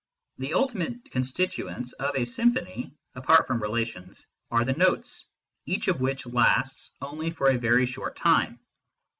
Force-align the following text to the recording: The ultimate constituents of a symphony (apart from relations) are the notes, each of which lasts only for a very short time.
The 0.39 0.55
ultimate 0.55 1.11
constituents 1.11 1.93
of 1.93 2.15
a 2.15 2.25
symphony 2.25 2.91
(apart 3.13 3.45
from 3.45 3.61
relations) 3.61 4.25
are 4.49 4.65
the 4.65 4.73
notes, 4.73 5.27
each 5.67 5.89
of 5.89 6.01
which 6.01 6.25
lasts 6.25 6.89
only 7.03 7.29
for 7.29 7.51
a 7.51 7.59
very 7.59 7.85
short 7.85 8.15
time. 8.15 8.59